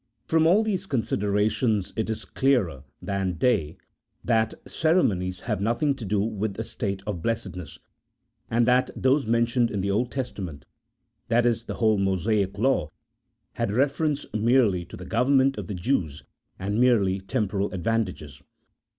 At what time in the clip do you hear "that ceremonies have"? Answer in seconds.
4.23-5.61